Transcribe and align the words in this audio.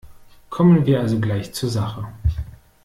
Kommen 0.49 0.87
wir 0.87 0.99
also 1.01 1.19
gleich 1.19 1.53
zur 1.53 1.69
Sache. 1.69 2.07